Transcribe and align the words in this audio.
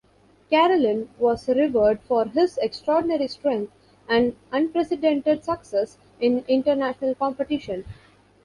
Karelin 0.51 1.09
was 1.19 1.47
revered 1.47 2.01
for 2.01 2.25
his 2.25 2.57
extraordinary 2.57 3.27
strength 3.27 3.71
and 4.09 4.35
unprecedented 4.51 5.45
success 5.45 5.99
in 6.19 6.43
international 6.47 7.13
competition. 7.13 7.85